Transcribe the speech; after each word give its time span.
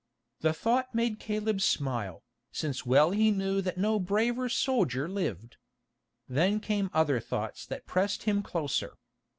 The 0.39 0.51
thought 0.51 0.95
made 0.95 1.19
Caleb 1.19 1.61
smile, 1.61 2.23
since 2.51 2.87
well 2.87 3.11
he 3.11 3.29
knew 3.29 3.61
that 3.61 3.77
no 3.77 3.99
braver 3.99 4.49
soldier 4.49 5.07
lived. 5.07 5.57
Then 6.27 6.59
came 6.59 6.89
other 6.91 7.19
thoughts 7.19 7.67
that 7.67 7.85
pressed 7.85 8.23
him 8.23 8.41
closer. 8.41 8.97